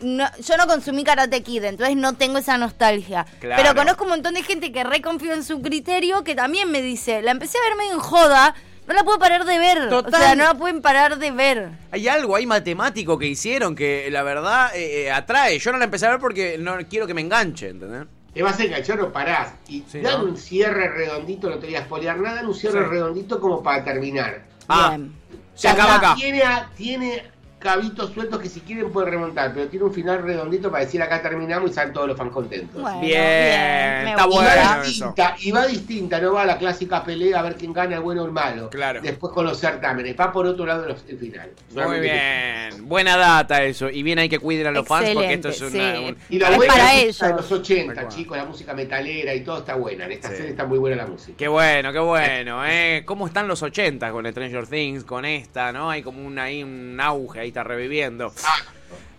No- 0.00 0.28
yo 0.40 0.56
no 0.56 0.66
consumí 0.66 1.02
Karate 1.04 1.42
Kid, 1.42 1.64
entonces 1.64 1.96
no 1.96 2.14
tengo 2.14 2.38
esa 2.38 2.56
nostalgia. 2.58 3.26
Claro. 3.40 3.60
Pero 3.62 3.74
conozco 3.74 4.04
un 4.04 4.10
montón 4.10 4.34
de 4.34 4.42
gente 4.42 4.70
que 4.72 4.84
reconfío 4.84 5.32
en 5.34 5.42
su 5.42 5.60
criterio 5.60 6.22
que 6.24 6.34
también 6.34 6.70
me 6.70 6.82
dice, 6.82 7.20
la 7.22 7.32
empecé 7.32 7.58
a 7.58 7.68
ver 7.68 7.76
medio 7.76 7.92
en 7.94 7.98
joda, 7.98 8.54
no 8.86 8.94
la 8.94 9.02
puedo 9.04 9.18
parar 9.18 9.44
de 9.44 9.58
ver. 9.58 9.92
O 9.92 10.08
sea, 10.10 10.34
no 10.36 10.44
la 10.44 10.54
pueden 10.54 10.80
parar 10.82 11.18
de 11.18 11.30
ver. 11.32 11.70
Hay 11.90 12.06
algo 12.08 12.36
ahí 12.36 12.46
matemático 12.46 13.18
que 13.18 13.26
hicieron 13.26 13.74
que 13.74 14.08
la 14.10 14.22
verdad 14.22 14.70
eh, 14.74 15.06
eh, 15.06 15.10
atrae. 15.10 15.58
Yo 15.58 15.72
no 15.72 15.78
la 15.78 15.84
empecé 15.84 16.06
a 16.06 16.10
ver 16.10 16.20
porque 16.20 16.56
no 16.58 16.76
quiero 16.88 17.06
que 17.06 17.14
me 17.14 17.20
enganche, 17.20 17.68
¿entendés? 17.70 18.06
Te 18.32 18.42
vas 18.42 18.58
a 18.60 18.64
enganchar 18.64 19.00
o 19.00 19.12
parás. 19.12 19.52
Y 19.68 19.82
Sí, 19.90 20.00
dan 20.00 20.20
¿no? 20.20 20.30
un 20.30 20.36
cierre 20.36 20.88
redondito, 20.90 21.50
no 21.50 21.58
te 21.58 21.66
voy 21.66 21.74
a 21.74 21.82
spoilear 21.84 22.18
nada, 22.18 22.36
dan 22.36 22.46
un 22.46 22.54
cierre 22.54 22.84
Sí. 22.84 22.88
redondito 22.88 23.40
como 23.40 23.62
para 23.62 23.82
terminar. 23.84 24.42
Ah, 24.68 24.90
Bien. 24.90 25.12
se 25.54 25.68
acaba 25.68 25.96
acá. 25.96 26.14
Tiene, 26.14 26.42
tiene 26.76 27.24
cabitos 27.58 28.12
sueltos 28.12 28.38
que 28.40 28.48
si 28.48 28.60
quieren 28.60 28.90
pueden 28.92 29.10
remontar, 29.10 29.52
pero 29.52 29.66
tiene 29.68 29.84
un 29.86 29.92
final 29.92 30.22
redondito 30.22 30.70
para 30.70 30.84
decir 30.84 31.02
acá 31.02 31.20
terminamos 31.20 31.70
y 31.70 31.74
salen 31.74 31.92
todos 31.92 32.06
los 32.08 32.16
fans 32.16 32.30
contentos. 32.32 32.80
Bueno, 32.80 33.00
Bien, 33.00 34.08
está 34.08 34.24
Y 34.24 34.28
bueno. 34.28 34.48
va 34.48 34.76
eso. 34.80 34.82
distinta, 34.84 35.36
y 35.40 35.50
va 35.50 35.66
distinta, 35.66 36.20
no 36.20 36.32
va 36.32 36.42
a 36.42 36.46
la 36.46 36.58
clásica 36.58 37.04
pelea 37.04 37.40
a 37.40 37.42
ver 37.42 37.56
quién 37.56 37.72
gana, 37.72 37.96
el 37.96 38.02
bueno 38.02 38.22
o 38.22 38.26
el 38.26 38.32
malo. 38.32 38.70
Claro. 38.70 39.00
Después 39.00 39.32
con 39.32 39.44
los 39.44 39.58
certámenes, 39.58 40.14
va 40.18 40.32
por 40.32 40.46
otro 40.46 40.64
lado 40.66 40.86
los- 40.86 41.04
el 41.08 41.18
final. 41.18 41.50
Muy 41.74 42.00
bien. 42.00 42.86
Buena 42.88 43.16
data 43.16 43.62
eso. 43.64 43.90
Y 43.90 44.02
bien 44.02 44.18
hay 44.18 44.28
que 44.28 44.38
cuidar 44.38 44.68
a 44.68 44.72
los 44.72 44.86
fans 44.86 45.10
porque 45.12 45.34
esto 45.34 45.48
es 45.48 45.60
una... 45.60 45.70
sí. 45.70 46.04
un- 46.08 46.16
Y 46.28 46.38
la 46.38 46.50
Es 46.50 46.56
buena 46.56 46.72
para 46.74 46.94
ellos. 46.94 47.18
de 47.18 47.28
los 47.30 47.52
80, 47.52 47.94
Tal 47.94 48.04
cual. 48.04 48.16
chicos, 48.16 48.36
la 48.36 48.44
música 48.44 48.74
metalera 48.74 49.34
y 49.34 49.40
todo 49.42 49.58
está 49.58 49.74
buena. 49.74 50.04
En 50.06 50.12
esta 50.12 50.28
Sí. 50.28 50.36
serie 50.36 50.50
está 50.50 50.64
muy 50.64 50.78
buena 50.78 50.96
la 50.96 51.06
música. 51.06 51.36
Qué 51.36 51.48
bueno, 51.48 51.92
qué 51.92 51.98
bueno, 51.98 52.64
¿eh? 52.66 53.02
¿Cómo 53.04 53.26
están 53.26 53.48
los 53.48 53.62
80 53.62 54.10
con 54.10 54.26
Stranger 54.26 54.66
Things, 54.66 55.04
con 55.04 55.24
esta, 55.24 55.72
no? 55.72 55.90
Hay 55.90 56.02
como 56.02 56.24
un, 56.24 56.38
ahí 56.38 56.62
un 56.62 56.98
auge, 57.00 57.40
ahí 57.40 57.47
está 57.48 57.64
reviviendo. 57.64 58.32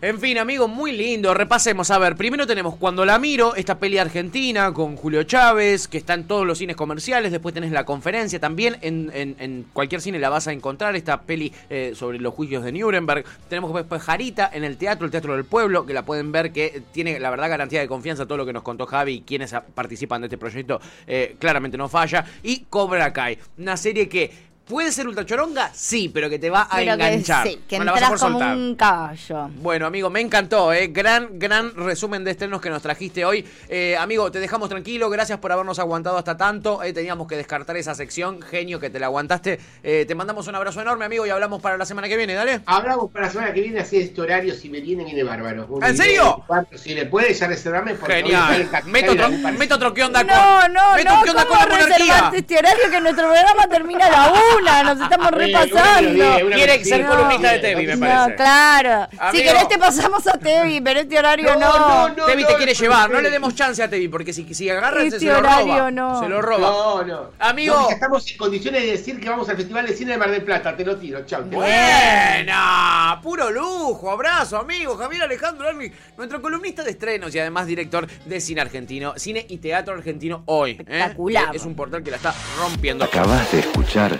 En 0.01 0.17
fin, 0.17 0.37
amigos, 0.37 0.69
muy 0.69 0.93
lindo. 0.93 1.33
Repasemos. 1.33 1.91
A 1.91 1.97
ver, 1.97 2.15
primero 2.15 2.47
tenemos 2.47 2.75
Cuando 2.75 3.03
la 3.03 3.19
miro, 3.19 3.53
esta 3.55 3.79
peli 3.79 3.97
argentina 3.97 4.71
con 4.73 4.95
Julio 4.95 5.23
Chávez, 5.23 5.89
que 5.89 5.97
está 5.97 6.13
en 6.13 6.23
todos 6.23 6.47
los 6.47 6.57
cines 6.57 6.77
comerciales. 6.77 7.33
Después 7.33 7.53
tenés 7.53 7.73
la 7.73 7.83
conferencia 7.83 8.39
también. 8.39 8.77
En, 8.79 9.65
cualquier 9.73 9.99
cine 9.99 10.17
la 10.17 10.29
vas 10.29 10.47
a 10.47 10.53
encontrar. 10.53 10.95
Esta 10.95 11.23
peli 11.23 11.51
eh, 11.69 11.91
sobre 11.95 12.17
los 12.19 12.33
juicios 12.33 12.63
de 12.63 12.71
Nuremberg. 12.71 13.25
Tenemos 13.49 13.73
después 13.73 14.01
Jarita 14.01 14.49
en 14.53 14.63
el 14.63 14.77
teatro, 14.77 15.03
el 15.03 15.11
Teatro 15.11 15.35
del 15.35 15.43
Pueblo, 15.43 15.85
que 15.85 15.93
la 15.93 16.05
pueden 16.05 16.31
ver, 16.31 16.53
que 16.53 16.81
tiene 16.93 17.19
la 17.19 17.29
verdad 17.29 17.49
garantía 17.49 17.81
de 17.81 17.89
confianza. 17.89 18.25
Todo 18.25 18.37
lo 18.37 18.45
que 18.45 18.53
nos 18.53 18.63
contó 18.63 18.85
Javi 18.85 19.15
y 19.15 19.21
quienes 19.21 19.53
participan 19.75 20.21
de 20.21 20.27
este 20.27 20.37
proyecto 20.37 20.79
eh, 21.07 21.35
claramente 21.39 21.77
no 21.77 21.89
falla. 21.89 22.23
Y 22.41 22.61
Cobra 22.69 23.11
Kai, 23.11 23.37
una 23.57 23.75
serie 23.75 24.07
que. 24.07 24.48
¿Puede 24.69 24.91
ser 24.91 25.07
ultra 25.07 25.25
choronga? 25.25 25.71
Sí, 25.73 26.09
pero 26.13 26.29
que 26.29 26.37
te 26.37 26.51
va 26.51 26.61
a 26.61 26.75
Pero 26.77 26.95
que, 26.95 27.03
enganchar. 27.07 27.47
sí, 27.47 27.59
que 27.67 27.79
No 27.79 27.85
la 27.85 27.91
vas 27.93 28.03
a 28.03 28.05
como 28.07 28.17
soltar. 28.19 28.55
un 28.55 28.75
caballo. 28.75 29.49
Bueno, 29.55 29.87
amigo, 29.87 30.11
me 30.11 30.21
encantó, 30.21 30.71
¿eh? 30.71 30.87
Gran, 30.93 31.39
gran 31.39 31.73
resumen 31.75 32.23
de 32.23 32.29
estrenos 32.31 32.61
que 32.61 32.69
nos 32.69 32.83
trajiste 32.83 33.25
hoy. 33.25 33.43
Eh, 33.67 33.97
amigo, 33.97 34.31
te 34.31 34.39
dejamos 34.39 34.69
tranquilo, 34.69 35.09
gracias 35.09 35.39
por 35.39 35.51
habernos 35.51 35.79
aguantado 35.79 36.17
hasta 36.19 36.37
tanto. 36.37 36.83
Eh, 36.83 36.93
teníamos 36.93 37.27
que 37.27 37.35
descartar 37.35 37.77
esa 37.77 37.95
sección, 37.95 38.43
genio 38.43 38.79
que 38.79 38.91
te 38.91 38.99
la 38.99 39.07
aguantaste. 39.07 39.59
Eh, 39.81 40.05
te 40.07 40.13
mandamos 40.13 40.47
un 40.47 40.53
abrazo 40.53 40.81
enorme, 40.81 41.03
amigo, 41.05 41.25
y 41.25 41.31
hablamos 41.31 41.63
para 41.63 41.75
la 41.75 41.85
semana 41.87 42.07
que 42.07 42.15
viene, 42.15 42.35
dale. 42.35 42.61
Hablamos 42.67 43.09
para 43.11 43.25
la 43.25 43.31
semana 43.31 43.53
que 43.53 43.61
viene, 43.61 43.79
así 43.79 43.97
este 43.97 44.21
horario, 44.21 44.53
si 44.53 44.69
me 44.69 44.81
viene, 44.81 45.03
viene 45.03 45.23
bárbaro. 45.23 45.67
¿En 45.81 45.97
serio? 45.97 46.43
24, 46.47 46.77
Si 46.77 46.93
le 46.93 47.07
puede, 47.07 47.33
ya 47.33 47.47
reservarme. 47.47 47.95
porque 47.95 48.17
Genial. 48.17 48.69
Meto 48.85 49.13
otro, 49.13 49.29
meto 49.29 49.75
otro 49.75 49.93
qué 49.95 50.03
onda 50.03 50.19
con. 50.19 50.27
No, 50.27 50.67
no, 50.67 50.95
meto 50.95 51.15
no, 51.15 51.23
qué 51.23 51.29
onda 51.31 51.45
¿cómo 51.47 51.59
con 51.59 51.69
la 51.69 51.75
monarquía. 51.85 52.31
este 52.35 52.55
horario 52.59 52.91
que 52.91 53.01
nuestro 53.01 53.25
programa 53.25 53.67
termina 53.67 54.05
a 54.05 54.09
la 54.11 54.31
una? 54.61 54.83
Nos 54.83 55.01
estamos 55.01 55.27
Eh, 55.27 55.35
repasando. 55.35 55.79
una 55.81 56.01
melodía, 56.01 56.45
una 56.45 56.55
Quiere 56.55 56.85
ser 56.85 57.05
columnista 57.05 57.51
de 57.53 57.59
Tevi, 57.59 57.87
me 57.87 57.97
parece. 57.97 58.29
No, 58.29 58.35
claro. 58.35 59.07
Si 59.31 59.37
querés 59.43 59.67
te 59.67 59.77
pasamos 59.77 60.27
a 60.27 60.37
Tevi, 60.37 60.81
pero 60.81 60.99
este 60.99 61.17
horario 61.19 61.55
no. 61.55 61.59
No, 61.59 62.09
no, 62.09 62.25
Tevi 62.25 62.43
te 62.45 62.51
no, 62.51 62.57
quiere 62.57 62.73
no, 62.73 62.79
llevar, 62.79 63.09
no, 63.09 63.15
no 63.15 63.21
le 63.21 63.29
no. 63.29 63.33
demos 63.33 63.55
chance 63.55 63.81
a 63.83 63.89
Tevi, 63.89 64.07
porque 64.07 64.33
si, 64.33 64.53
si 64.53 64.69
agarra 64.69 65.03
Este 65.03 65.19
se, 65.19 65.25
se 65.25 65.31
lo 65.31 65.39
horario 65.39 65.73
roba. 65.77 65.91
no. 65.91 66.19
Se 66.19 66.29
lo 66.29 66.41
roba. 66.41 66.59
No, 66.69 67.03
no. 67.03 67.29
Amigo. 67.39 67.75
No, 67.75 67.89
estamos 67.89 68.29
en 68.31 68.37
condiciones 68.37 68.81
de 68.83 68.91
decir 68.91 69.19
que 69.19 69.29
vamos 69.29 69.47
al 69.49 69.55
Festival 69.57 69.85
de 69.85 69.93
Cine 69.95 70.13
de 70.13 70.17
Mar 70.17 70.31
del 70.31 70.43
Plata. 70.43 70.75
Te 70.75 70.83
lo 70.85 70.97
tiro, 70.97 71.25
chao. 71.25 71.43
te- 71.43 71.55
Buena, 71.55 73.19
puro 73.21 73.49
lujo, 73.51 74.09
abrazo, 74.11 74.57
amigo 74.57 74.95
Javier 74.97 75.23
Alejandro 75.23 75.67
Erlich, 75.69 75.93
nuestro 76.17 76.41
columnista 76.41 76.83
de 76.83 76.91
estrenos 76.91 77.33
y 77.35 77.39
además 77.39 77.67
director 77.67 78.07
de 78.25 78.41
cine 78.41 78.61
argentino, 78.61 79.13
cine 79.17 79.45
y 79.49 79.57
teatro 79.57 79.93
argentino 79.93 80.43
hoy. 80.45 80.71
¿eh? 80.71 80.75
Espectacular. 80.79 81.55
Es 81.55 81.63
un 81.65 81.75
portal 81.75 82.03
que 82.03 82.11
la 82.11 82.17
está 82.17 82.33
rompiendo. 82.59 83.05
Acabas 83.05 83.51
de 83.51 83.59
escuchar 83.59 84.19